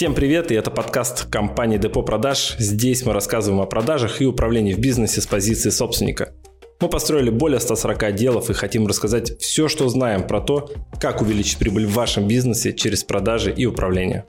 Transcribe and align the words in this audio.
Всем 0.00 0.14
привет, 0.14 0.50
и 0.50 0.54
это 0.54 0.70
подкаст 0.70 1.26
компании 1.26 1.76
Депо 1.76 2.02
Продаж. 2.02 2.56
Здесь 2.58 3.04
мы 3.04 3.12
рассказываем 3.12 3.60
о 3.60 3.66
продажах 3.66 4.22
и 4.22 4.24
управлении 4.24 4.72
в 4.72 4.78
бизнесе 4.78 5.20
с 5.20 5.26
позиции 5.26 5.68
собственника. 5.68 6.32
Мы 6.80 6.88
построили 6.88 7.28
более 7.28 7.60
140 7.60 8.04
отделов 8.04 8.48
и 8.48 8.54
хотим 8.54 8.86
рассказать 8.86 9.38
все, 9.42 9.68
что 9.68 9.90
знаем 9.90 10.26
про 10.26 10.40
то, 10.40 10.72
как 10.98 11.20
увеличить 11.20 11.58
прибыль 11.58 11.84
в 11.84 11.92
вашем 11.92 12.26
бизнесе 12.26 12.72
через 12.72 13.04
продажи 13.04 13.52
и 13.52 13.66
управление. 13.66 14.24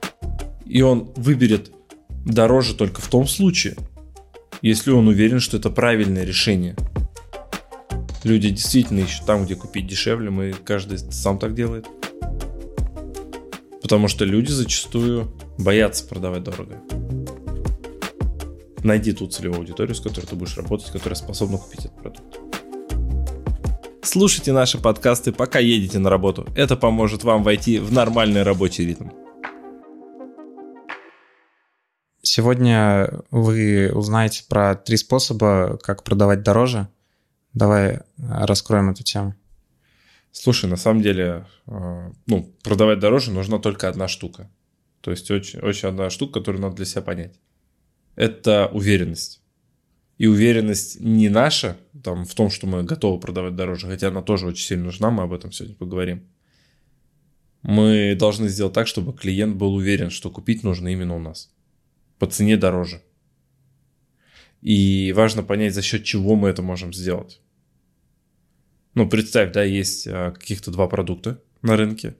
И 0.66 0.82
он 0.82 1.10
выберет 1.16 1.70
дороже 2.26 2.74
только 2.74 3.00
в 3.00 3.08
том 3.08 3.26
случае, 3.26 3.74
если 4.60 4.90
он 4.90 5.08
уверен, 5.08 5.40
что 5.40 5.56
это 5.56 5.70
правильное 5.70 6.24
решение. 6.24 6.76
Люди 8.24 8.50
действительно 8.50 9.00
ищут 9.00 9.24
там, 9.24 9.46
где 9.46 9.54
купить 9.54 9.86
дешевле, 9.86 10.28
мы 10.28 10.52
каждый 10.52 10.98
сам 10.98 11.38
так 11.38 11.54
делает. 11.54 11.86
Потому 13.80 14.08
что 14.08 14.26
люди 14.26 14.50
зачастую 14.50 15.32
боятся 15.58 16.06
продавать 16.06 16.42
дорого. 16.42 16.80
Найди 18.82 19.12
ту 19.12 19.28
целевую 19.28 19.60
аудиторию, 19.60 19.94
с 19.94 20.00
которой 20.00 20.26
ты 20.26 20.34
будешь 20.34 20.56
работать, 20.56 20.90
которая 20.90 21.14
способна 21.14 21.58
купить 21.58 21.86
этот 21.86 21.96
продукт. 21.96 22.38
Слушайте 24.02 24.52
наши 24.52 24.78
подкасты, 24.78 25.32
пока 25.32 25.60
едете 25.60 25.98
на 25.98 26.10
работу. 26.10 26.46
Это 26.56 26.76
поможет 26.76 27.22
вам 27.22 27.44
войти 27.44 27.78
в 27.78 27.92
нормальный 27.92 28.42
рабочий 28.42 28.84
ритм. 28.84 29.08
Сегодня 32.20 33.22
вы 33.30 33.90
узнаете 33.94 34.44
про 34.48 34.74
три 34.74 34.96
способа, 34.96 35.78
как 35.82 36.02
продавать 36.02 36.42
дороже. 36.42 36.88
Давай 37.52 38.00
раскроем 38.18 38.90
эту 38.90 39.02
тему. 39.02 39.34
Слушай, 40.32 40.68
на 40.68 40.76
самом 40.76 41.02
деле, 41.02 41.46
э, 41.66 42.10
ну, 42.26 42.52
продавать 42.62 42.98
дороже 42.98 43.30
нужна 43.30 43.58
только 43.58 43.88
одна 43.88 44.08
штука. 44.08 44.50
То 45.02 45.10
есть 45.10 45.30
очень, 45.30 45.58
очень 45.58 45.88
одна 45.88 46.08
штука, 46.08 46.40
которую 46.40 46.62
надо 46.62 46.76
для 46.76 46.84
себя 46.86 47.02
понять. 47.02 47.38
Это 48.14 48.68
уверенность. 48.72 49.42
И 50.16 50.26
уверенность 50.26 51.00
не 51.00 51.28
наша 51.28 51.76
там, 52.04 52.24
в 52.24 52.34
том, 52.34 52.48
что 52.48 52.66
мы 52.66 52.84
готовы 52.84 53.20
продавать 53.20 53.56
дороже, 53.56 53.88
хотя 53.88 54.08
она 54.08 54.22
тоже 54.22 54.46
очень 54.46 54.64
сильно 54.64 54.84
нужна, 54.84 55.10
мы 55.10 55.24
об 55.24 55.32
этом 55.32 55.50
сегодня 55.50 55.74
поговорим. 55.76 56.22
Мы 57.62 58.16
должны 58.18 58.48
сделать 58.48 58.74
так, 58.74 58.86
чтобы 58.86 59.12
клиент 59.12 59.56
был 59.56 59.74
уверен, 59.74 60.10
что 60.10 60.30
купить 60.30 60.62
нужно 60.62 60.88
именно 60.88 61.16
у 61.16 61.18
нас. 61.18 61.52
По 62.18 62.26
цене 62.26 62.56
дороже. 62.56 63.02
И 64.60 65.12
важно 65.16 65.42
понять, 65.42 65.74
за 65.74 65.82
счет 65.82 66.04
чего 66.04 66.36
мы 66.36 66.48
это 66.48 66.62
можем 66.62 66.92
сделать. 66.92 67.40
Ну, 68.94 69.08
представь, 69.08 69.52
да, 69.52 69.64
есть 69.64 70.06
а, 70.06 70.30
каких-то 70.30 70.70
два 70.70 70.86
продукта 70.86 71.42
на 71.62 71.76
рынке, 71.76 72.14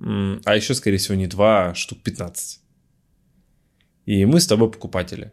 а 0.00 0.54
еще, 0.54 0.74
скорее 0.74 0.98
всего, 0.98 1.14
не 1.14 1.26
два, 1.26 1.70
а 1.70 1.74
штук 1.74 2.02
15. 2.02 2.60
И 4.06 4.24
мы 4.24 4.40
с 4.40 4.46
тобой 4.46 4.70
покупатели. 4.70 5.32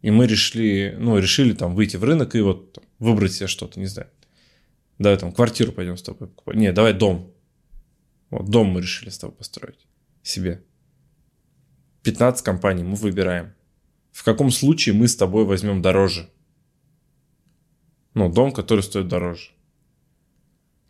И 0.00 0.10
мы 0.10 0.26
решили, 0.26 0.96
ну, 0.98 1.18
решили 1.18 1.52
там 1.52 1.74
выйти 1.74 1.96
в 1.96 2.04
рынок 2.04 2.34
и 2.34 2.40
вот 2.40 2.82
выбрать 2.98 3.32
себе 3.32 3.46
что-то, 3.46 3.78
не 3.78 3.86
знаю. 3.86 4.08
Давай 4.98 5.18
там 5.18 5.32
квартиру 5.32 5.72
пойдем 5.72 5.96
с 5.96 6.02
тобой 6.02 6.28
покупать. 6.28 6.56
Не, 6.56 6.72
давай 6.72 6.92
дом. 6.92 7.32
Вот 8.30 8.48
дом 8.48 8.68
мы 8.68 8.80
решили 8.80 9.10
с 9.10 9.18
тобой 9.18 9.36
построить 9.36 9.86
себе. 10.22 10.62
15 12.02 12.44
компаний 12.44 12.84
мы 12.84 12.94
выбираем. 12.94 13.54
В 14.12 14.24
каком 14.24 14.50
случае 14.50 14.94
мы 14.94 15.08
с 15.08 15.16
тобой 15.16 15.44
возьмем 15.44 15.82
дороже? 15.82 16.30
Ну, 18.14 18.32
дом, 18.32 18.52
который 18.52 18.80
стоит 18.80 19.08
дороже 19.08 19.50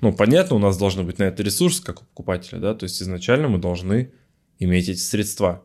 ну, 0.00 0.12
понятно, 0.12 0.56
у 0.56 0.58
нас 0.60 0.78
должны 0.78 1.02
быть 1.02 1.18
на 1.18 1.24
это 1.24 1.42
ресурсы, 1.42 1.82
как 1.82 2.02
у 2.02 2.04
покупателя, 2.04 2.58
да, 2.58 2.74
то 2.74 2.84
есть 2.84 3.02
изначально 3.02 3.48
мы 3.48 3.58
должны 3.58 4.12
иметь 4.58 4.88
эти 4.88 5.00
средства. 5.00 5.64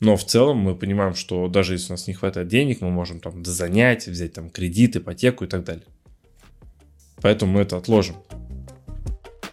Но 0.00 0.16
в 0.16 0.24
целом 0.24 0.58
мы 0.58 0.74
понимаем, 0.74 1.14
что 1.14 1.48
даже 1.48 1.74
если 1.74 1.88
у 1.88 1.94
нас 1.94 2.06
не 2.06 2.14
хватает 2.14 2.48
денег, 2.48 2.82
мы 2.82 2.90
можем 2.90 3.20
там 3.20 3.42
дозанять, 3.42 4.06
взять 4.06 4.34
там 4.34 4.50
кредит, 4.50 4.96
ипотеку 4.96 5.44
и 5.44 5.46
так 5.46 5.64
далее. 5.64 5.86
Поэтому 7.22 7.52
мы 7.52 7.62
это 7.62 7.78
отложим. 7.78 8.16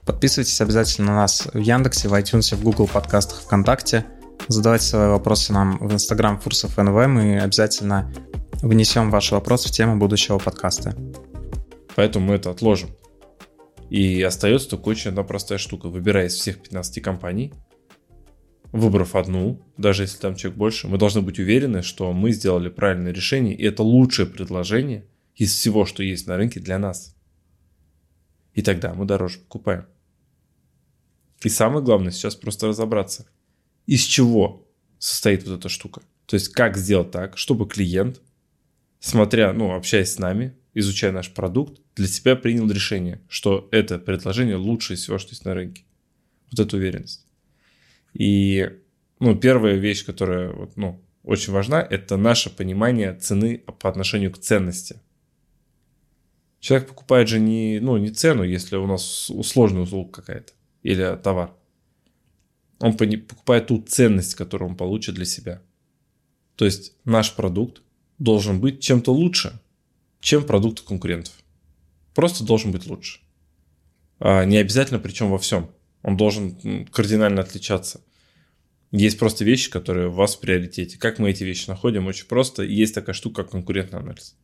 Подписывайтесь 0.05 0.59
обязательно 0.59 1.07
на 1.07 1.16
нас 1.16 1.47
в 1.53 1.59
Яндексе, 1.59 2.09
в 2.09 2.13
iTunes, 2.13 2.53
в 2.55 2.63
Google 2.63 2.88
подкастах, 2.88 3.41
ВКонтакте. 3.43 4.05
Задавайте 4.47 4.88
свои 4.88 5.07
вопросы 5.07 5.53
нам 5.53 5.78
в 5.78 5.93
Instagram 5.93 6.39
Фурсов 6.41 6.78
НВ. 6.78 7.07
Мы 7.07 7.39
обязательно 7.39 8.11
внесем 8.61 9.09
ваши 9.09 9.35
вопросы 9.35 9.69
в 9.69 9.72
тему 9.72 9.97
будущего 9.97 10.38
подкаста. 10.38 10.95
Поэтому 11.95 12.25
мы 12.25 12.35
это 12.35 12.49
отложим. 12.49 12.89
И 13.91 14.22
остается 14.22 14.69
только 14.69 14.88
очень 14.88 15.09
одна 15.09 15.24
простая 15.24 15.57
штука. 15.57 15.90
Выбирая 15.90 16.28
из 16.28 16.35
всех 16.35 16.62
15 16.62 17.03
компаний, 17.03 17.52
выбрав 18.72 19.18
одну, 19.18 19.62
даже 19.75 20.03
если 20.03 20.18
там 20.18 20.35
человек 20.38 20.57
больше, 20.57 20.88
мы 20.88 20.97
должны 20.97 21.22
быть 21.22 21.40
уверены, 21.40 21.81
что 21.81 22.13
мы 22.13 22.31
сделали 22.31 22.69
правильное 22.69 23.12
решение, 23.12 23.53
и 23.53 23.66
это 23.66 23.84
лучшее 23.84 24.28
предложение 24.28 25.03
из 25.35 25.53
всего, 25.53 25.85
что 25.85 26.03
есть 26.03 26.25
на 26.25 26.38
рынке 26.38 26.62
для 26.62 26.79
нас. 26.79 27.18
И 28.53 28.62
тогда 28.62 28.94
мы 28.94 29.03
дороже 29.03 29.40
покупаем. 29.40 29.88
И 31.44 31.50
самое 31.50 31.84
главное 31.84 32.13
сейчас 32.13 32.35
просто 32.35 32.68
разобраться, 32.68 33.25
из 33.88 34.03
чего 34.03 34.66
состоит 35.00 35.46
вот 35.46 35.59
эта 35.59 35.68
штука. 35.68 36.02
То 36.28 36.35
есть 36.35 36.47
как 36.53 36.78
сделать 36.78 37.12
так, 37.12 37.38
чтобы 37.38 37.68
клиент, 37.68 38.22
смотря, 39.02 39.52
ну, 39.52 39.75
общаясь 39.75 40.13
с 40.13 40.18
нами, 40.18 40.56
изучая 40.73 41.11
наш 41.11 41.33
продукт, 41.33 41.81
для 41.95 42.07
себя 42.07 42.35
принял 42.35 42.69
решение, 42.69 43.21
что 43.27 43.67
это 43.71 43.99
предложение 43.99 44.55
лучше 44.55 44.95
всего, 44.95 45.17
что 45.17 45.31
есть 45.31 45.45
на 45.45 45.53
рынке. 45.53 45.83
Вот 46.51 46.59
эта 46.59 46.77
уверенность. 46.77 47.25
И 48.13 48.69
ну, 49.19 49.35
первая 49.35 49.75
вещь, 49.75 50.05
которая 50.05 50.51
вот, 50.51 50.77
ну, 50.77 51.01
очень 51.23 51.53
важна, 51.53 51.81
это 51.81 52.17
наше 52.17 52.49
понимание 52.49 53.13
цены 53.13 53.59
по 53.59 53.89
отношению 53.89 54.31
к 54.31 54.39
ценности. 54.39 54.99
Человек 56.59 56.89
покупает 56.89 57.27
же 57.27 57.39
не, 57.39 57.79
ну, 57.79 57.97
не 57.97 58.09
цену, 58.09 58.43
если 58.43 58.75
у 58.75 58.87
нас 58.87 59.31
сложная 59.43 59.83
услуга 59.83 60.11
какая-то 60.11 60.53
или 60.83 61.17
товар. 61.21 61.53
Он 62.79 62.97
покупает 62.97 63.67
ту 63.67 63.81
ценность, 63.81 64.35
которую 64.35 64.71
он 64.71 64.77
получит 64.77 65.15
для 65.15 65.25
себя. 65.25 65.61
То 66.55 66.65
есть 66.65 66.95
наш 67.05 67.35
продукт 67.35 67.81
должен 68.17 68.59
быть 68.59 68.81
чем-то 68.81 69.13
лучше, 69.13 69.59
чем 70.21 70.45
продукты 70.45 70.83
конкурентов. 70.83 71.33
Просто 72.13 72.45
должен 72.45 72.71
быть 72.71 72.87
лучше. 72.87 73.19
А 74.19 74.45
не 74.45 74.57
обязательно, 74.57 74.99
причем 74.99 75.29
во 75.29 75.37
всем. 75.37 75.71
Он 76.03 76.15
должен 76.15 76.85
кардинально 76.85 77.41
отличаться. 77.41 78.01
Есть 78.91 79.17
просто 79.17 79.43
вещи, 79.45 79.69
которые 79.69 80.09
у 80.09 80.11
вас 80.11 80.35
в 80.35 80.39
приоритете. 80.39 80.97
Как 80.97 81.17
мы 81.17 81.31
эти 81.31 81.43
вещи 81.43 81.69
находим? 81.69 82.07
Очень 82.07 82.27
просто. 82.27 82.63
Есть 82.63 82.93
такая 82.93 83.13
штука, 83.13 83.43
как 83.43 83.51
конкурентный 83.51 83.99
анализ. 83.99 84.35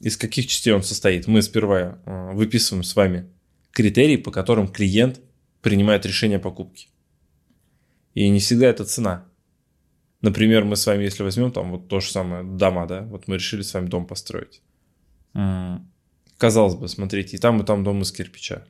Из 0.00 0.16
каких 0.16 0.46
частей 0.46 0.72
он 0.72 0.82
состоит? 0.82 1.26
Мы 1.26 1.42
сперва 1.42 1.98
а, 2.06 2.32
выписываем 2.32 2.84
с 2.84 2.94
вами 2.94 3.28
критерии, 3.72 4.16
по 4.16 4.30
которым 4.30 4.68
клиент 4.68 5.20
принимает 5.60 6.06
решение 6.06 6.36
о 6.36 6.40
покупке. 6.40 6.88
И 8.14 8.28
не 8.28 8.38
всегда 8.38 8.66
это 8.66 8.84
цена. 8.84 9.26
Например, 10.24 10.64
мы 10.64 10.76
с 10.76 10.86
вами, 10.86 11.04
если 11.04 11.22
возьмем 11.22 11.52
там 11.52 11.70
вот 11.70 11.88
то 11.88 12.00
же 12.00 12.10
самое 12.10 12.42
дома, 12.42 12.86
да, 12.86 13.02
вот 13.02 13.28
мы 13.28 13.34
решили 13.34 13.60
с 13.60 13.74
вами 13.74 13.88
дом 13.88 14.06
построить. 14.06 14.62
Казалось 16.38 16.76
бы, 16.76 16.88
смотрите, 16.88 17.36
и 17.36 17.38
там, 17.38 17.60
и 17.60 17.66
там 17.66 17.84
дом 17.84 18.00
из 18.00 18.10
кирпича. 18.10 18.64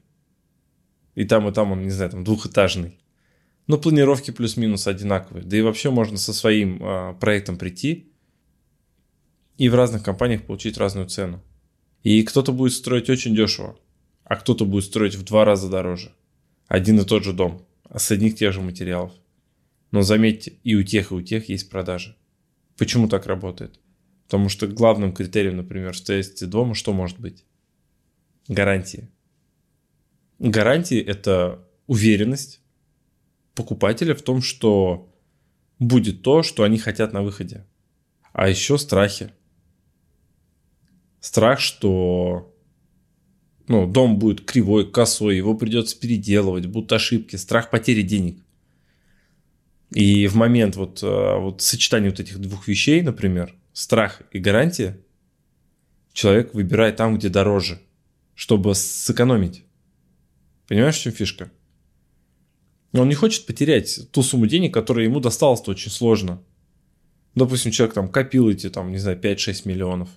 И 1.14 1.24
там, 1.24 1.48
и 1.48 1.52
там 1.52 1.70
он, 1.70 1.84
не 1.84 1.90
знаю, 1.90 2.10
там 2.10 2.24
двухэтажный. 2.24 2.98
Но 3.68 3.78
планировки 3.78 4.32
плюс-минус 4.32 4.88
одинаковые. 4.88 5.44
Да 5.44 5.56
и 5.56 5.62
вообще 5.62 5.90
можно 5.90 6.16
со 6.16 6.34
своим 6.34 6.82
э, 6.82 7.14
проектом 7.20 7.56
прийти 7.56 8.12
и 9.56 9.68
в 9.68 9.76
разных 9.76 10.02
компаниях 10.02 10.42
получить 10.42 10.76
разную 10.76 11.06
цену. 11.06 11.40
И 12.02 12.24
кто-то 12.24 12.50
будет 12.50 12.72
строить 12.72 13.08
очень 13.08 13.36
дешево, 13.36 13.78
а 14.24 14.34
кто-то 14.34 14.64
будет 14.66 14.86
строить 14.86 15.14
в 15.14 15.22
два 15.22 15.44
раза 15.44 15.70
дороже. 15.70 16.10
Один 16.66 16.98
и 16.98 17.04
тот 17.04 17.22
же 17.22 17.32
дом, 17.32 17.64
а 17.84 18.00
с 18.00 18.10
одних 18.10 18.34
тех 18.34 18.52
же 18.52 18.60
материалов. 18.60 19.12
Но 19.94 20.02
заметьте, 20.02 20.54
и 20.64 20.74
у 20.74 20.82
тех, 20.82 21.12
и 21.12 21.14
у 21.14 21.22
тех 21.22 21.48
есть 21.48 21.70
продажи. 21.70 22.16
Почему 22.76 23.06
так 23.06 23.26
работает? 23.26 23.78
Потому 24.24 24.48
что 24.48 24.66
главным 24.66 25.12
критерием, 25.12 25.56
например, 25.56 25.92
в 25.92 25.98
строительстве 25.98 26.48
дома 26.48 26.74
что 26.74 26.92
может 26.92 27.20
быть? 27.20 27.44
Гарантии. 28.48 29.08
Гарантии– 30.40 30.98
это 31.00 31.64
уверенность 31.86 32.60
покупателя 33.54 34.16
в 34.16 34.22
том, 34.22 34.42
что 34.42 35.14
будет 35.78 36.22
то, 36.22 36.42
что 36.42 36.64
они 36.64 36.78
хотят 36.78 37.12
на 37.12 37.22
выходе. 37.22 37.64
А 38.32 38.48
еще 38.48 38.78
страхи. 38.78 39.30
Страх, 41.20 41.60
что 41.60 42.52
ну, 43.68 43.86
дом 43.86 44.18
будет 44.18 44.40
кривой, 44.40 44.90
косой, 44.90 45.36
его 45.36 45.54
придется 45.54 45.96
переделывать, 45.96 46.66
будут 46.66 46.90
ошибки, 46.90 47.36
страх 47.36 47.70
потери 47.70 48.02
денег. 48.02 48.44
И 49.94 50.26
в 50.26 50.34
момент 50.34 50.74
вот, 50.74 51.02
э, 51.04 51.38
вот 51.38 51.62
сочетания 51.62 52.10
вот 52.10 52.18
этих 52.18 52.38
двух 52.40 52.66
вещей, 52.66 53.00
например, 53.00 53.54
страх 53.72 54.22
и 54.32 54.40
гарантия, 54.40 54.98
человек 56.12 56.52
выбирает 56.52 56.96
там, 56.96 57.16
где 57.16 57.28
дороже, 57.28 57.80
чтобы 58.34 58.74
сэкономить. 58.74 59.64
Понимаешь, 60.66 60.96
в 60.96 61.02
чем 61.02 61.12
фишка? 61.12 61.52
Он 62.92 63.08
не 63.08 63.14
хочет 63.14 63.46
потерять 63.46 64.10
ту 64.10 64.22
сумму 64.22 64.46
денег, 64.46 64.74
которая 64.74 65.04
ему 65.04 65.20
досталась 65.20 65.66
очень 65.68 65.92
сложно. 65.92 66.42
Допустим, 67.36 67.70
человек 67.70 67.94
там 67.94 68.08
копил 68.08 68.48
эти, 68.48 68.70
там, 68.70 68.90
не 68.90 68.98
знаю, 68.98 69.20
5-6 69.20 69.62
миллионов. 69.68 70.08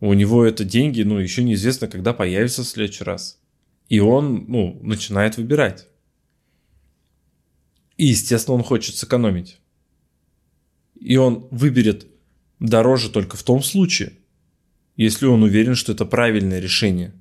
У 0.00 0.12
него 0.12 0.44
это 0.44 0.64
деньги, 0.64 1.02
ну, 1.02 1.18
еще 1.18 1.42
неизвестно, 1.42 1.88
когда 1.88 2.12
появятся 2.12 2.62
в 2.62 2.66
следующий 2.66 3.04
раз. 3.04 3.40
И 3.88 4.00
он, 4.00 4.46
ну, 4.48 4.78
начинает 4.82 5.36
выбирать. 5.36 5.86
И, 8.02 8.06
естественно, 8.06 8.56
он 8.56 8.64
хочет 8.64 8.96
сэкономить. 8.96 9.60
И 10.98 11.16
он 11.16 11.46
выберет 11.52 12.08
дороже 12.58 13.10
только 13.10 13.36
в 13.36 13.44
том 13.44 13.62
случае, 13.62 14.14
если 14.96 15.26
он 15.26 15.44
уверен, 15.44 15.76
что 15.76 15.92
это 15.92 16.04
правильное 16.04 16.58
решение. 16.58 17.12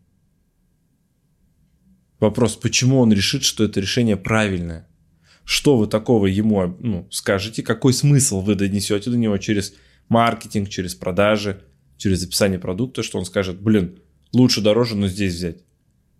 Вопрос, 2.20 2.56
почему 2.56 2.98
он 2.98 3.14
решит, 3.14 3.44
что 3.44 3.64
это 3.64 3.80
решение 3.80 4.18
правильное? 4.18 4.88
Что 5.44 5.78
вы 5.78 5.86
такого 5.86 6.26
ему 6.26 6.76
ну, 6.80 7.08
скажете? 7.12 7.62
Какой 7.62 7.94
смысл 7.94 8.42
вы 8.42 8.56
донесете 8.56 9.12
до 9.12 9.18
него 9.18 9.38
через 9.38 9.76
маркетинг, 10.10 10.70
через 10.70 10.96
продажи, 10.96 11.62
через 11.98 12.24
описание 12.24 12.58
продукта, 12.58 13.04
что 13.04 13.20
он 13.20 13.26
скажет, 13.26 13.62
блин, 13.62 14.00
лучше 14.34 14.62
дороже, 14.62 14.96
но 14.96 15.08
здесь 15.08 15.36
взять. 15.36 15.58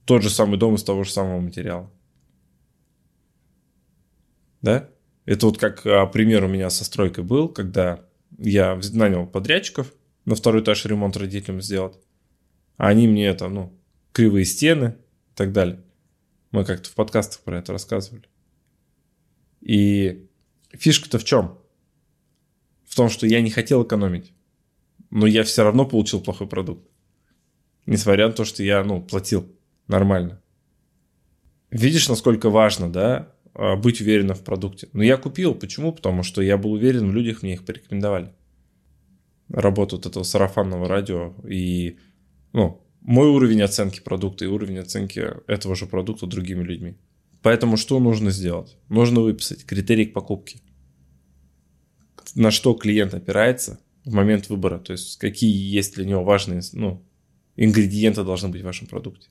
Тот 0.06 0.22
же 0.22 0.30
самый 0.30 0.60
дом 0.60 0.76
из 0.76 0.84
того 0.84 1.04
же 1.04 1.10
самого 1.10 1.40
материала. 1.40 1.92
Да? 4.62 4.90
Это 5.26 5.46
вот 5.46 5.58
как 5.58 5.86
а, 5.86 6.06
пример 6.08 6.44
у 6.44 6.48
меня 6.48 6.70
со 6.70 6.84
стройкой 6.84 7.24
был, 7.24 7.50
когда 7.50 8.04
я 8.38 8.80
нанял 8.94 9.28
подрядчиков 9.28 9.94
на 10.26 10.36
второй 10.36 10.62
этаж 10.62 10.86
ремонт 10.86 11.18
родителям 11.18 11.62
сделать. 11.62 11.98
А 12.78 12.88
они 12.88 13.08
мне 13.08 13.28
это, 13.28 13.48
ну, 13.48 13.74
кривые 14.14 14.46
стены 14.46 14.96
и 15.32 15.36
так 15.36 15.52
далее. 15.52 15.84
Мы 16.52 16.66
как-то 16.66 16.90
в 16.90 16.96
подкастах 16.96 17.42
про 17.42 17.60
это 17.60 17.72
рассказывали. 17.72 18.24
И 19.62 20.28
фишка-то 20.72 21.20
в 21.20 21.24
чем? 21.24 21.58
В 22.86 22.96
том, 22.96 23.10
что 23.10 23.26
я 23.26 23.42
не 23.42 23.52
хотел 23.52 23.84
экономить. 23.84 24.34
Но 25.12 25.28
я 25.28 25.44
все 25.44 25.64
равно 25.64 25.86
получил 25.86 26.22
плохой 26.22 26.48
продукт. 26.48 26.90
Несмотря 27.86 28.28
на 28.28 28.34
то, 28.34 28.46
что 28.46 28.64
я, 28.64 28.84
ну, 28.84 29.02
платил 29.02 29.48
нормально. 29.88 30.42
Видишь, 31.70 32.10
насколько 32.10 32.50
важно, 32.50 32.92
да, 32.92 33.34
быть 33.54 34.02
уверенным 34.02 34.36
в 34.36 34.44
продукте. 34.44 34.90
Но 34.94 35.04
я 35.04 35.18
купил. 35.18 35.56
Почему? 35.56 35.92
Потому 35.92 36.24
что 36.24 36.42
я 36.42 36.58
был 36.58 36.74
уверен 36.74 37.10
в 37.10 37.14
людях, 37.14 37.44
мне 37.44 37.54
их 37.54 37.66
порекомендовали. 37.66 38.32
Работу 39.50 39.98
вот 39.98 40.06
этого 40.06 40.24
сарафанного 40.24 40.88
радио 40.88 41.34
и, 41.48 41.98
ну, 42.54 42.82
мой 43.02 43.28
уровень 43.28 43.62
оценки 43.62 44.00
продукта 44.00 44.46
и 44.46 44.48
уровень 44.48 44.80
оценки 44.80 45.28
этого 45.48 45.76
же 45.76 45.88
продукта 45.88 46.28
другими 46.28 46.64
людьми. 46.64 46.96
Поэтому 47.42 47.76
что 47.76 48.00
нужно 48.00 48.30
сделать? 48.32 48.78
Нужно 48.88 49.22
выписать 49.22 49.66
критерий 49.66 50.06
к 50.06 50.14
покупке. 50.14 50.60
На 52.36 52.52
что 52.52 52.74
клиент 52.74 53.14
опирается 53.14 53.80
в 54.06 54.14
момент 54.14 54.50
выбора, 54.50 54.78
то 54.78 54.94
есть 54.94 55.18
какие 55.18 55.52
есть 55.52 55.96
для 55.96 56.06
него 56.06 56.24
важные 56.24 56.62
ну, 56.74 57.04
ингредиенты 57.56 58.24
должны 58.24 58.50
быть 58.50 58.62
в 58.62 58.66
вашем 58.66 58.88
продукте. 58.88 59.30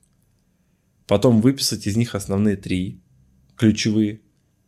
Потом 1.06 1.40
выписать 1.40 1.86
из 1.86 1.96
них 1.96 2.14
основные 2.14 2.56
три, 2.56 3.00
ключевые, 3.60 4.20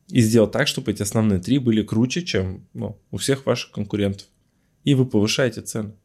и 0.09 0.21
сделать 0.21 0.53
так, 0.53 0.69
чтобы 0.69 0.93
эти 0.93 1.01
основные 1.01 1.41
три 1.41 1.59
были 1.59 1.83
круче, 1.83 2.21
чем 2.21 2.69
ну, 2.75 3.01
у 3.11 3.17
всех 3.17 3.47
ваших 3.47 3.71
конкурентов. 3.71 4.29
И 4.85 4.93
вы 4.93 5.07
повышаете 5.07 5.63
цену. 5.63 5.97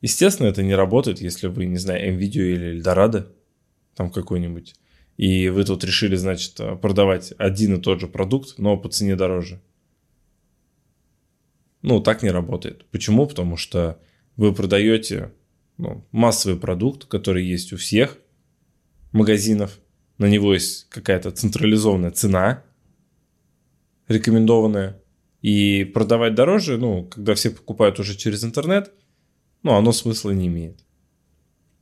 Естественно, 0.00 0.48
это 0.48 0.64
не 0.64 0.74
работает, 0.74 1.20
если 1.20 1.46
вы, 1.46 1.66
не 1.66 1.76
знаю, 1.78 2.12
NVIDIA 2.12 2.52
или 2.52 2.80
Eldorado, 2.80 3.32
там 3.94 4.10
какой-нибудь, 4.10 4.74
и 5.16 5.48
вы 5.50 5.62
тут 5.62 5.84
решили, 5.84 6.16
значит, 6.16 6.56
продавать 6.82 7.32
один 7.38 7.76
и 7.76 7.80
тот 7.80 8.00
же 8.00 8.08
продукт, 8.08 8.58
но 8.58 8.76
по 8.76 8.88
цене 8.88 9.14
дороже. 9.14 9.62
Ну, 11.82 12.00
так 12.00 12.24
не 12.24 12.30
работает. 12.30 12.86
Почему? 12.90 13.28
Потому 13.28 13.56
что 13.56 14.00
вы 14.34 14.52
продаете 14.52 15.32
ну, 15.76 16.04
массовый 16.10 16.58
продукт, 16.58 17.04
который 17.04 17.46
есть 17.46 17.72
у 17.72 17.76
всех 17.76 18.18
магазинов, 19.12 19.78
на 20.18 20.26
него 20.26 20.54
есть 20.54 20.88
какая-то 20.88 21.30
централизованная 21.30 22.10
цена, 22.10 22.62
рекомендованная, 24.08 25.00
и 25.42 25.84
продавать 25.84 26.34
дороже, 26.34 26.78
ну, 26.78 27.04
когда 27.04 27.34
все 27.34 27.50
покупают 27.50 27.98
уже 27.98 28.16
через 28.16 28.44
интернет– 28.44 28.92
ну, 29.64 29.72
оно 29.72 29.92
смысла 29.92 30.30
не 30.30 30.46
имеет. 30.46 30.84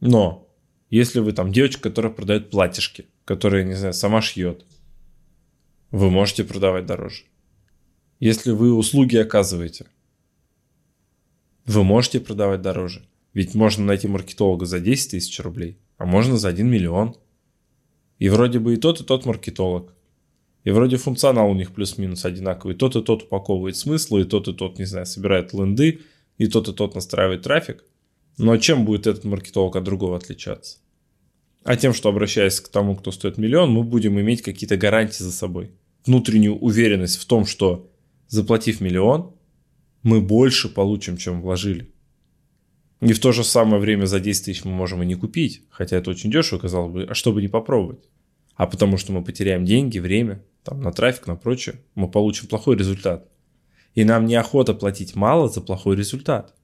Но, 0.00 0.48
если 0.88 1.18
вы 1.18 1.32
там 1.32 1.52
девочка, 1.52 1.82
которая 1.82 2.12
продает 2.12 2.50
платьишки, 2.50 3.06
которая, 3.24 3.64
не 3.64 3.74
знаю, 3.74 3.92
сама 3.92 4.22
шьет, 4.22 4.64
вы 5.90 6.08
можете 6.08 6.44
продавать 6.44 6.86
дороже. 6.86 7.24
Если 8.20 8.52
вы 8.52 8.72
услуги 8.72 9.16
оказываете, 9.16 9.86
вы 11.66 11.82
можете 11.82 12.20
продавать 12.20 12.62
дороже. 12.62 13.04
Ведь 13.34 13.54
можно 13.54 13.84
найти 13.84 14.06
маркетолога 14.06 14.64
за 14.64 14.78
10 14.78 15.10
тысяч 15.10 15.40
рублей, 15.40 15.78
а 15.98 16.06
можно 16.06 16.36
за 16.36 16.48
1 16.48 16.66
миллион. 16.66 17.16
И 18.22 18.28
вроде 18.28 18.60
бы 18.60 18.74
и 18.74 18.76
тот, 18.76 19.00
и 19.00 19.04
тот 19.04 19.26
маркетолог. 19.26 19.92
И 20.62 20.70
вроде 20.70 20.96
функционал 20.96 21.50
у 21.50 21.54
них 21.54 21.72
плюс-минус 21.72 22.24
одинаковый. 22.24 22.76
И 22.76 22.78
тот, 22.78 22.94
и 22.94 23.02
тот 23.02 23.24
упаковывает 23.24 23.76
смыслы, 23.76 24.20
и 24.20 24.24
тот, 24.24 24.46
и 24.46 24.52
тот, 24.52 24.78
не 24.78 24.84
знаю, 24.84 25.06
собирает 25.06 25.52
ленды, 25.52 26.02
и 26.38 26.46
тот, 26.46 26.68
и 26.68 26.72
тот 26.72 26.94
настраивает 26.94 27.42
трафик. 27.42 27.84
Но 28.38 28.56
чем 28.58 28.84
будет 28.84 29.08
этот 29.08 29.24
маркетолог 29.24 29.74
от 29.74 29.82
другого 29.82 30.16
отличаться? 30.18 30.78
А 31.64 31.74
тем, 31.74 31.92
что 31.92 32.10
обращаясь 32.10 32.60
к 32.60 32.68
тому, 32.68 32.94
кто 32.94 33.10
стоит 33.10 33.38
миллион, 33.38 33.72
мы 33.72 33.82
будем 33.82 34.20
иметь 34.20 34.42
какие-то 34.42 34.76
гарантии 34.76 35.24
за 35.24 35.32
собой. 35.32 35.72
Внутреннюю 36.06 36.56
уверенность 36.58 37.16
в 37.16 37.24
том, 37.24 37.44
что 37.44 37.90
заплатив 38.28 38.80
миллион, 38.80 39.34
мы 40.04 40.20
больше 40.20 40.68
получим, 40.68 41.16
чем 41.16 41.42
вложили. 41.42 41.91
И 43.02 43.12
в 43.14 43.18
то 43.18 43.32
же 43.32 43.42
самое 43.42 43.80
время 43.80 44.06
за 44.06 44.20
10 44.20 44.44
тысяч 44.44 44.64
мы 44.64 44.70
можем 44.70 45.02
и 45.02 45.06
не 45.06 45.16
купить, 45.16 45.64
хотя 45.70 45.96
это 45.96 46.10
очень 46.10 46.30
дешево, 46.30 46.60
казалось 46.60 46.92
бы, 46.92 47.02
а 47.02 47.14
чтобы 47.14 47.42
не 47.42 47.48
попробовать? 47.48 48.08
А 48.54 48.68
потому 48.68 48.96
что 48.96 49.12
мы 49.12 49.24
потеряем 49.24 49.64
деньги, 49.64 49.98
время, 49.98 50.44
там, 50.62 50.80
на 50.80 50.92
трафик, 50.92 51.26
на 51.26 51.34
прочее, 51.34 51.80
мы 51.96 52.08
получим 52.08 52.46
плохой 52.46 52.76
результат. 52.76 53.28
И 53.94 54.04
нам 54.04 54.24
неохота 54.26 54.72
платить 54.72 55.16
мало 55.16 55.48
за 55.48 55.60
плохой 55.60 55.96
результат. 55.96 56.54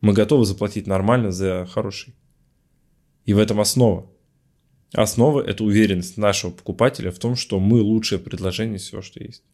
Мы 0.00 0.14
готовы 0.14 0.44
заплатить 0.46 0.88
нормально 0.88 1.30
за 1.30 1.64
хороший. 1.70 2.16
И 3.24 3.32
в 3.32 3.38
этом 3.38 3.60
основа. 3.60 4.10
Основа– 4.92 5.42
это 5.46 5.62
уверенность 5.62 6.16
нашего 6.16 6.50
покупателя 6.50 7.12
в 7.12 7.20
том, 7.20 7.36
что 7.36 7.60
мы 7.60 7.80
лучшее 7.80 8.18
предложение 8.18 8.78
всего, 8.78 9.00
что 9.00 9.22
есть. 9.22 9.44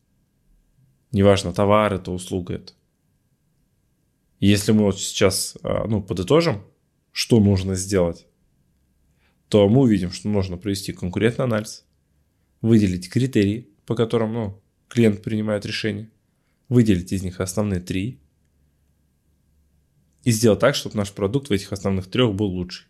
Неважно, 1.12 1.52
товар 1.52 1.92
это, 1.92 2.12
услуга 2.12 2.54
это. 2.54 2.72
Если 4.40 4.72
мы 4.72 4.84
вот 4.84 4.98
сейчас 4.98 5.56
а, 5.62 5.86
ну, 5.86 6.02
подытожим, 6.02 6.64
что 7.12 7.40
нужно 7.40 7.76
сделать, 7.76 8.26
то 9.48 9.68
мы 9.68 9.82
увидим, 9.82 10.10
что 10.10 10.28
нужно 10.28 10.56
провести 10.56 10.92
конкурентный 10.92 11.44
анализ, 11.44 11.84
выделить 12.60 13.08
критерии, 13.08 13.68
по 13.86 13.94
которым 13.94 14.32
ну, 14.32 14.62
клиент 14.88 15.22
принимает 15.22 15.64
решение– 15.64 16.10
выделить 16.70 17.12
из 17.12 17.22
них 17.22 17.40
основные 17.40 17.80
три 17.80 18.18
и 20.24 20.30
сделать 20.30 20.60
так, 20.60 20.74
чтобы 20.74 20.96
наш 20.96 21.12
продукт 21.12 21.50
в 21.50 21.52
этих 21.52 21.72
основных 21.72 22.06
трех 22.06 22.34
был 22.34 22.46
лучше. 22.46 22.86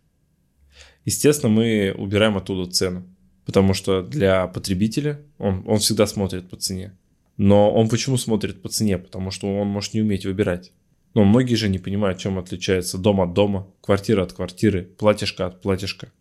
Естественно, 1.05 1.51
мы 1.51 1.95
убираем 1.97 2.37
оттуда 2.37 2.71
цену, 2.71 3.07
потому 3.47 3.75
что 3.75 4.03
для 4.03 4.47
потребителя 4.47 5.21
он, 5.39 5.65
он 5.67 5.79
всегда 5.79 6.07
смотрит 6.07 6.49
по 6.49 6.57
цене. 6.57 6.97
Но 7.37 7.73
он 7.73 7.89
почему 7.89 8.19
смотрит 8.19 8.61
по 8.61 8.69
цене? 8.69 8.99
Потому 8.99 9.31
что 9.31 9.61
он 9.61 9.67
может 9.69 9.95
не 9.95 10.03
уметь 10.03 10.27
выбирать. 10.27 10.73
Но 11.15 11.25
многие 11.25 11.57
же 11.57 11.69
не 11.69 11.79
понимают, 11.79 12.19
чем 12.19 12.39
отличается 12.39 12.99
дом 12.99 13.21
от 13.21 13.33
дома, 13.33 13.67
квартира 13.81 14.23
от 14.23 14.33
квартиры, 14.33 14.85
платьишко 14.85 15.47
от 15.47 15.61
платьишка. 15.61 16.13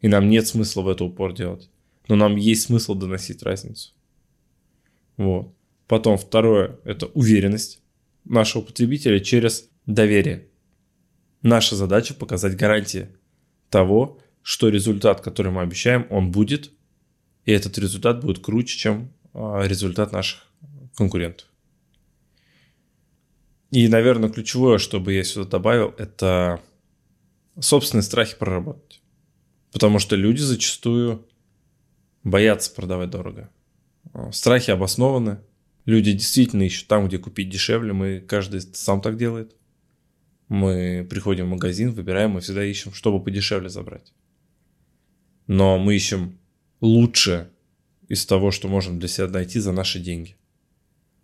И 0.00 0.08
нам 0.08 0.28
нет 0.28 0.46
смысла 0.46 0.82
в 0.82 0.88
это 0.88 1.04
упор 1.04 1.32
делать. 1.32 1.70
Но 2.08 2.16
нам 2.16 2.36
есть 2.36 2.62
смысл 2.62 2.94
доносить 2.94 3.42
разницу. 3.42 3.92
Вот. 5.16 5.54
Потом 5.86 6.16
второе– 6.16 6.78
это 6.84 7.06
уверенность 7.06 7.82
нашего 8.24 8.62
потребителя 8.62 9.20
через 9.20 9.68
доверие. 9.86 10.48
Наша 11.42 11.76
задача– 11.76 12.14
показать 12.18 12.56
гарантии 12.56 13.08
того, 13.68 14.18
что 14.42 14.68
результат, 14.68 15.20
который 15.20 15.52
мы 15.52 15.62
обещаем, 15.62 16.06
он 16.10 16.30
будет, 16.30 16.72
и 17.44 17.52
этот 17.52 17.78
результат 17.78 18.20
будет 18.20 18.40
круче, 18.40 18.78
чем 18.78 19.12
а, 19.32 19.62
результат 19.66 20.12
наших 20.12 20.46
конкурентов. 20.96 21.49
И, 23.70 23.88
наверное, 23.88 24.30
ключевое, 24.30 24.78
что 24.78 25.00
бы 25.00 25.12
я 25.12 25.24
сюда 25.24 25.48
добавил, 25.48 25.94
это 25.96 26.60
собственные 27.58 28.02
страхи 28.02 28.36
проработать. 28.36 29.00
Потому 29.72 29.98
что 29.98 30.16
люди 30.16 30.40
зачастую 30.40 31.26
боятся 32.24 32.74
продавать 32.74 33.10
дорого. 33.10 33.50
Страхи 34.32 34.72
обоснованы, 34.72 35.38
Люди 35.90 36.12
действительно 36.12 36.62
ищут 36.62 36.88
там, 36.88 37.08
где 37.08 37.18
купить 37.18 37.48
дешевле. 37.48 37.92
Мы 37.92 38.20
каждый 38.20 38.60
сам 38.60 39.00
так 39.00 39.16
делает. 39.16 39.56
Мы 40.48 41.06
приходим 41.08 41.46
в 41.46 41.50
магазин, 41.50 41.92
выбираем, 41.92 42.30
мы 42.30 42.40
всегда 42.40 42.64
ищем, 42.64 42.92
чтобы 42.92 43.22
подешевле 43.22 43.68
забрать. 43.68 44.12
Но 45.46 45.78
мы 45.78 45.94
ищем 45.96 46.38
лучше 46.80 47.50
из 48.08 48.26
того, 48.26 48.50
что 48.50 48.68
можем 48.68 48.98
для 48.98 49.08
себя 49.08 49.28
найти 49.28 49.60
за 49.60 49.72
наши 49.72 50.00
деньги. 50.00 50.36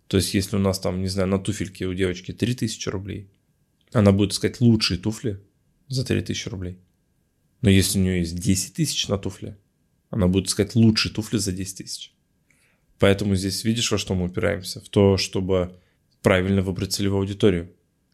То 0.07 0.17
есть, 0.17 0.33
если 0.33 0.55
у 0.55 0.59
нас 0.59 0.79
там, 0.79 1.01
не 1.01 1.07
знаю, 1.07 1.27
на 1.27 1.39
туфельке 1.39 1.85
у 1.85 1.93
девочки 1.93 2.31
3000 2.31 2.89
рублей, 2.89 3.29
она 3.91 4.11
будет 4.11 4.31
искать 4.31 4.61
лучшие 4.61 4.97
туфли 4.97 5.41
за 5.87 6.05
3000 6.05 6.49
рублей. 6.49 6.79
Но 7.61 7.69
если 7.69 7.99
у 7.99 8.01
нее 8.03 8.19
есть 8.19 8.39
10 8.39 8.73
тысяч 8.73 9.07
на 9.07 9.17
туфле, 9.17 9.57
она 10.09 10.27
будет 10.27 10.47
искать 10.47 10.75
лучшие 10.75 11.13
туфли 11.13 11.37
за 11.37 11.51
10 11.51 11.77
тысяч. 11.77 12.13
Поэтому 12.99 13.35
здесь 13.35 13.63
видишь, 13.63 13.91
во 13.91 13.97
что 13.97 14.15
мы 14.15 14.25
упираемся? 14.25 14.81
В 14.81 14.89
то, 14.89 15.17
чтобы 15.17 15.79
правильно 16.21 16.61
выбрать 16.61 16.93
целевую 16.93 17.21
аудиторию. 17.21 17.71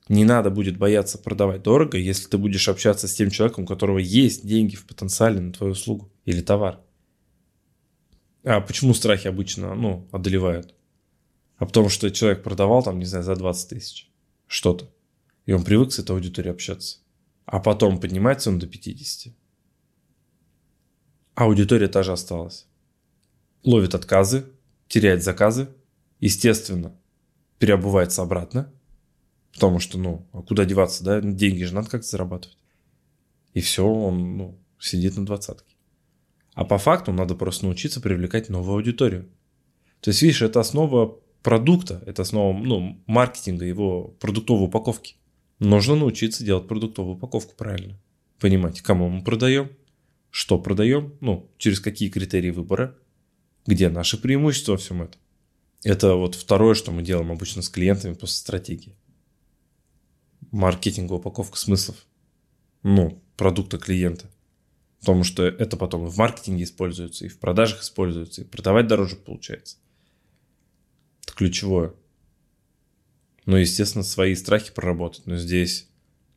Не 0.09 0.25
надо 0.25 0.49
будет 0.49 0.77
бояться 0.77 1.17
продавать 1.17 1.63
дорого, 1.63 1.97
если 1.97 2.27
ты 2.27 2.37
будешь 2.37 2.67
общаться 2.67 3.07
с 3.07 3.13
тем 3.13 3.29
человеком, 3.29 3.63
у 3.63 3.67
которого 3.67 3.99
есть 3.99 4.45
деньги 4.45 4.75
в 4.75 4.85
потенциале 4.85 5.39
на 5.39 5.53
твою 5.53 5.71
услугу 5.71 6.11
или 6.25 6.41
товар. 6.41 6.81
А 8.43 8.59
почему 8.59 8.93
страхи 8.93 9.27
обычно 9.27 9.73
ну, 9.75 10.07
одолевают? 10.11 10.75
А 11.57 11.65
потому 11.65 11.89
что 11.89 12.09
человек 12.11 12.43
продавал 12.43 12.83
там, 12.83 12.99
не 12.99 13.05
знаю, 13.05 13.23
за 13.23 13.35
20 13.35 13.69
тысяч 13.69 14.11
что-то. 14.47 14.89
И 15.45 15.53
он 15.53 15.63
привык 15.63 15.91
с 15.91 15.99
этой 15.99 16.11
аудиторией 16.11 16.53
общаться. 16.53 16.99
А 17.45 17.59
потом 17.59 17.99
поднимается 17.99 18.49
он 18.49 18.59
до 18.59 18.67
50. 18.67 19.33
А 21.35 21.45
аудитория 21.45 21.87
та 21.87 22.03
же 22.03 22.11
осталась. 22.11 22.67
Ловит 23.63 23.95
отказы, 23.95 24.45
теряет 24.87 25.23
заказы, 25.23 25.69
естественно, 26.19 26.95
переобувается 27.59 28.21
обратно, 28.21 28.71
потому 29.53 29.79
что, 29.79 29.97
ну, 29.97 30.27
а 30.33 30.41
куда 30.41 30.65
деваться, 30.65 31.03
да, 31.03 31.21
деньги 31.21 31.63
же 31.63 31.73
надо 31.73 31.89
как-то 31.89 32.07
зарабатывать. 32.07 32.57
И 33.53 33.61
все, 33.61 33.85
он, 33.85 34.37
ну, 34.37 34.59
сидит 34.79 35.15
на 35.17 35.25
двадцатке. 35.25 35.75
А 36.53 36.65
по 36.65 36.77
факту 36.77 37.11
надо 37.11 37.35
просто 37.35 37.65
научиться 37.65 38.01
привлекать 38.01 38.49
новую 38.49 38.75
аудиторию. 38.75 39.29
То 40.01 40.09
есть, 40.09 40.21
видишь, 40.21 40.41
это 40.41 40.59
основа 40.59 41.19
продукта, 41.43 42.01
это 42.05 42.23
основа 42.23 42.57
ну, 42.57 43.03
маркетинга, 43.05 43.65
его 43.65 44.15
продуктовой 44.19 44.67
упаковки. 44.67 45.17
Нужно 45.59 45.95
научиться 45.95 46.43
делать 46.43 46.67
продуктовую 46.67 47.15
упаковку 47.15 47.53
правильно. 47.55 47.99
Понимать, 48.39 48.81
кому 48.81 49.09
мы 49.09 49.23
продаем, 49.23 49.69
что 50.29 50.57
продаем, 50.57 51.15
ну, 51.21 51.49
через 51.57 51.79
какие 51.79 52.09
критерии 52.09 52.49
выбора, 52.49 52.97
где 53.65 53.89
наши 53.89 54.17
преимущества 54.17 54.73
во 54.73 54.77
всем 54.77 55.03
этом. 55.03 55.21
Это 55.83 56.15
вот 56.15 56.35
второе, 56.35 56.73
что 56.73 56.91
мы 56.91 57.03
делаем 57.03 57.31
обычно 57.31 57.61
с 57.61 57.69
клиентами 57.69 58.13
после 58.13 58.37
стратегии. 58.37 58.95
Маркетинговая 60.51 61.19
упаковка 61.19 61.57
смыслов. 61.57 62.05
Ну, 62.83 63.21
продукта 63.37 63.77
клиента. 63.77 64.29
Потому 64.99 65.25
что 65.25 65.43
это 65.43 65.75
потом 65.75 66.07
и 66.07 66.09
в 66.09 66.17
маркетинге 66.17 66.63
используется, 66.63 67.25
и 67.25 67.29
в 67.29 67.37
продажах 67.37 67.81
используется, 67.81 68.41
и 68.41 68.45
продавать 68.45 68.87
дороже 68.87 69.17
получается. 69.17 69.77
Это 71.23 71.33
ключевое. 71.35 71.93
Ну, 73.45 73.57
естественно, 73.57 74.03
свои 74.03 74.35
страхи 74.35 74.73
проработать. 74.73 75.25
Но 75.25 75.37
здесь 75.37 75.89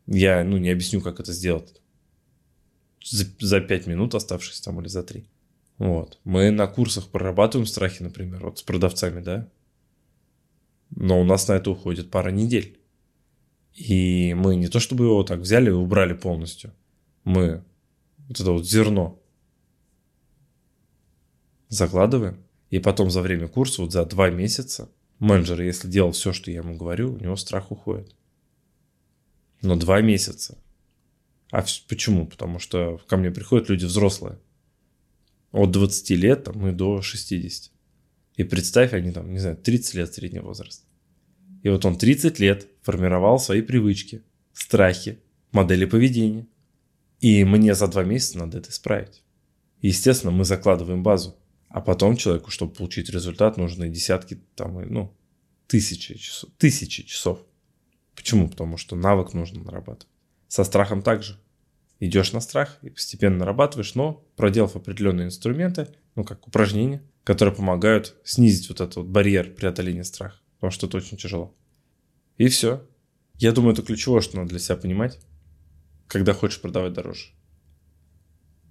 я 0.07 0.43
ну, 0.45 0.57
не 0.57 0.71
объясню, 0.71 1.01
как 1.01 1.21
это 1.21 1.33
сделать. 1.33 1.81
За, 3.05 3.25
за 3.39 3.61
5 3.61 3.87
минут 3.87 4.15
оставшись 4.15 4.61
там 4.61 4.81
или 4.81 4.89
за 4.89 5.03
3. 5.03 5.29
Вот. 5.79 6.19
Мы 6.25 6.51
на 6.51 6.67
курсах 6.67 7.09
прорабатываем 7.09 7.67
страхи, 7.67 8.03
например, 8.03 8.45
вот 8.45 8.59
с 8.59 8.63
продавцами, 8.63 9.21
да. 9.21 9.49
Но 10.91 11.21
у 11.21 11.25
нас 11.25 11.49
на 11.49 11.53
это 11.53 11.71
уходит 11.71 12.11
пара 12.11 12.31
недель. 12.31 12.81
И 13.75 14.35
мы 14.35 14.57
не 14.57 14.69
то 14.69 14.81
чтобы 14.81 15.05
его 15.05 15.23
так 15.23 15.41
взяли 15.41 15.69
и 15.69 15.73
убрали 15.73 16.15
полностью. 16.15 16.73
Мы 17.25 17.63
вот 18.29 18.41
это 18.41 18.53
вот 18.53 18.67
зерно 18.67 19.21
закладываем. 21.69 22.46
И 22.71 22.79
потом 22.79 23.11
за 23.11 23.23
время 23.23 23.49
курса, 23.49 23.83
вот 23.83 23.93
за 23.93 24.05
два 24.05 24.31
месяца, 24.31 24.91
менеджер, 25.19 25.61
если 25.63 25.89
делал 25.89 26.13
все, 26.13 26.33
что 26.33 26.51
я 26.51 26.59
ему 26.59 26.77
говорю, 26.77 27.15
у 27.15 27.19
него 27.19 27.37
страх 27.37 27.71
уходит. 27.71 28.15
Но 29.63 29.77
два 29.77 30.01
месяца. 30.01 30.59
А 31.51 31.65
почему? 31.89 32.27
Потому 32.27 32.59
что 32.59 33.01
ко 33.07 33.17
мне 33.17 33.31
приходят 33.31 33.69
люди 33.69 33.85
взрослые. 33.85 34.39
От 35.53 35.71
20 35.71 36.11
лет 36.11 36.45
там, 36.45 36.67
и 36.67 36.73
до 36.73 37.03
60. 37.03 37.71
И 38.37 38.45
представь, 38.45 38.93
они 38.93 39.13
там, 39.13 39.33
не 39.33 39.39
знаю, 39.39 39.57
30 39.57 39.95
лет 39.95 40.13
средний 40.13 40.41
возраст. 40.41 40.85
И 41.63 41.69
вот 41.69 41.85
он 41.85 41.97
30 41.97 42.39
лет 42.39 42.69
формировал 42.83 43.39
свои 43.39 43.63
привычки, 43.63 44.23
страхи, 44.53 45.21
модели 45.53 45.87
поведения. 45.87 46.47
И 47.21 47.45
мне 47.45 47.75
за 47.75 47.89
два 47.89 48.05
месяца 48.05 48.39
надо 48.39 48.59
это 48.59 48.71
исправить. 48.71 49.23
Естественно, 49.81 50.33
мы 50.33 50.45
закладываем 50.45 51.03
базу. 51.03 51.37
А 51.77 51.83
потом 51.83 52.17
человеку, 52.17 52.51
чтобы 52.51 52.73
получить 52.73 53.11
результат, 53.11 53.59
нужны 53.59 53.91
десятки, 53.91 54.41
там, 54.55 54.81
ну, 54.91 55.15
тысячи 55.67 56.17
часов. 56.17 56.49
Тысячи 56.57 57.03
часов. 57.03 57.45
Почему? 58.15 58.49
Потому 58.49 58.79
что 58.79 58.97
навык 58.97 59.35
нужно 59.35 59.63
нарабатывать. 59.63 60.09
Со 60.49 60.65
страхом 60.65 61.03
также. 61.03 61.39
Идешь 62.01 62.33
на 62.33 62.41
страх 62.41 62.79
и 62.81 62.89
постепенно 62.89 63.37
нарабатываешь, 63.37 63.95
но 63.95 64.25
проделав 64.37 64.75
определенные 64.75 65.27
инструменты, 65.27 65.89
ну, 66.15 66.25
как 66.25 66.49
упражнения, 66.49 67.03
которые 67.25 67.55
помогают 67.55 68.17
снизить 68.25 68.71
вот 68.71 68.81
этот 68.81 68.97
вот 68.97 69.07
барьер 69.09 69.53
преодоления 69.53 70.05
страха. 70.05 70.41
Потому 70.55 70.71
что 70.71 70.87
это 70.87 70.97
очень 70.97 71.19
тяжело. 71.19 71.55
И 72.39 72.49
все. 72.49 72.89
Я 73.35 73.53
думаю, 73.53 73.75
это 73.75 73.83
ключевое, 73.83 74.23
что 74.23 74.39
надо 74.39 74.49
для 74.49 74.61
себя 74.61 74.77
понимать, 74.77 75.21
когда 76.07 76.33
хочешь 76.33 76.63
продавать 76.63 76.95
дороже. 76.95 77.33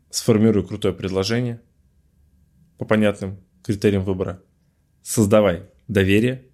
Сформируй 0.10 0.66
крутое 0.66 0.96
предложение– 0.96 1.62
по 2.78 2.86
понятным 2.86 3.40
критериям 3.64 4.04
выбора. 4.04 4.44
Создавай 5.02 5.70
доверие 5.88 6.50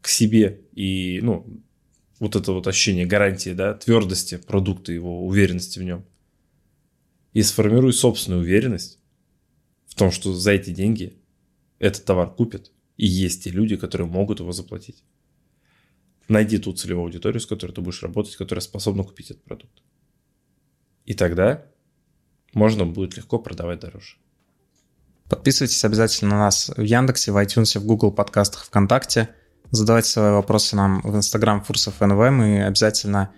к 0.00 0.08
себе 0.08 0.62
и, 0.72 1.20
ну, 1.22 1.62
вот 2.18 2.36
это 2.36 2.52
вот 2.52 2.66
ощущение 2.66 3.06
гарантии, 3.06 3.50
да, 3.50 3.74
твердости 3.74 4.36
продукта, 4.36 4.92
его 4.92 5.26
уверенности 5.26 5.78
в 5.78 5.82
нем. 5.82 6.04
И 7.32 7.42
сформируй 7.42 7.92
собственную 7.92 8.42
уверенность 8.42 8.98
в 9.86 9.94
том, 9.94 10.10
что 10.10 10.32
за 10.32 10.52
эти 10.52 10.70
деньги 10.70 11.18
этот 11.78 12.04
товар 12.04 12.32
купят, 12.32 12.70
и 12.96 13.06
есть 13.06 13.44
те 13.44 13.50
люди, 13.50 13.76
которые 13.76 14.06
могут 14.08 14.40
его 14.40 14.52
заплатить. 14.52 15.04
Найди 16.28 16.58
ту 16.58 16.72
целевую 16.72 17.06
аудиторию, 17.06 17.40
с 17.40 17.46
которой 17.46 17.72
ты 17.72 17.80
будешь 17.80 18.02
работать, 18.02 18.36
которая 18.36 18.62
способна 18.62 19.02
купить 19.02 19.30
этот 19.30 19.42
продукт. 19.44 19.82
И 21.04 21.14
тогда 21.14 21.66
можно 22.54 22.86
будет 22.86 23.16
легко 23.16 23.38
продавать 23.38 23.80
дороже. 23.80 24.16
Подписывайтесь 25.28 25.84
обязательно 25.84 26.32
на 26.32 26.40
нас 26.40 26.70
в 26.76 26.82
Яндексе, 26.82 27.32
в 27.32 27.36
iTunes, 27.36 27.78
в 27.78 27.84
Google 27.84 28.12
подкастах, 28.12 28.64
ВКонтакте. 28.64 29.30
Задавайте 29.70 30.10
свои 30.10 30.32
вопросы 30.32 30.76
нам 30.76 31.00
в 31.02 31.16
Instagram 31.16 31.62
Фурсов 31.64 32.00
НВ. 32.00 32.30
Мы 32.30 32.64
обязательно 32.64 33.30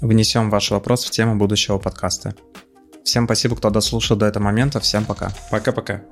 внесем 0.00 0.50
ваш 0.50 0.70
вопрос 0.70 1.04
в 1.04 1.10
тему 1.10 1.36
будущего 1.36 1.78
подкаста. 1.78 2.34
Всем 3.04 3.24
спасибо, 3.24 3.56
кто 3.56 3.70
дослушал 3.70 4.16
до 4.16 4.26
этого 4.26 4.44
момента. 4.44 4.80
Всем 4.80 5.04
пока. 5.04 5.32
Пока-пока. 5.50 6.02